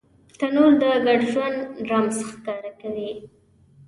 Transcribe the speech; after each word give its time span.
تنور 0.39 0.71
د 0.81 0.83
ګډ 1.05 1.19
ژوند 1.31 1.57
رمز 1.89 2.17
ښکاره 2.29 2.71
کوي 2.81 3.09